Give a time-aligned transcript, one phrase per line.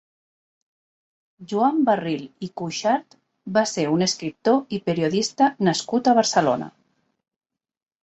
[1.51, 3.15] Joan Barril i Cuixart
[3.59, 6.75] va ser un escriptor i periodista nascut a Barcelona.